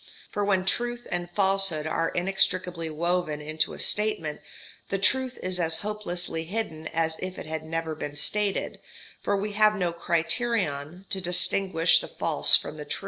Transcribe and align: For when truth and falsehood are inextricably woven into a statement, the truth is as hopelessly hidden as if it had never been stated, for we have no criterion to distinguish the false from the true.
For 0.31 0.43
when 0.43 0.65
truth 0.65 1.05
and 1.11 1.29
falsehood 1.29 1.85
are 1.85 2.09
inextricably 2.09 2.89
woven 2.89 3.39
into 3.39 3.73
a 3.73 3.79
statement, 3.79 4.41
the 4.89 4.97
truth 4.97 5.37
is 5.43 5.59
as 5.59 5.77
hopelessly 5.77 6.45
hidden 6.45 6.87
as 6.87 7.19
if 7.19 7.37
it 7.37 7.45
had 7.45 7.63
never 7.63 7.93
been 7.93 8.15
stated, 8.15 8.79
for 9.21 9.37
we 9.37 9.51
have 9.51 9.75
no 9.75 9.93
criterion 9.93 11.05
to 11.11 11.21
distinguish 11.21 11.99
the 12.01 12.07
false 12.07 12.57
from 12.57 12.77
the 12.77 12.85
true. 12.85 12.99